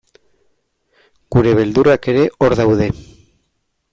[1.35, 2.91] Gure beldurrak ere hor daude.